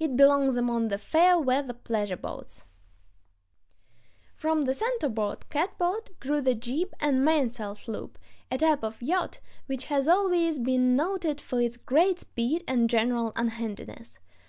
[0.00, 2.64] It belongs among the fair weather pleasure boats....
[4.02, 7.76] [Illustration: RIG OF THE YAWL.] From the center board catboat grew the jib and mainsail
[7.76, 8.18] sloop,
[8.50, 13.32] a type of yacht which has always been noted for its great speed and general
[13.36, 14.18] unhandiness.